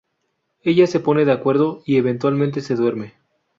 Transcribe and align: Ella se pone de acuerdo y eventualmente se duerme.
Ella 0.63 0.87
se 0.87 0.99
pone 0.99 1.25
de 1.25 1.31
acuerdo 1.31 1.83
y 1.85 1.97
eventualmente 1.97 2.61
se 2.61 2.73
duerme. 2.73 3.13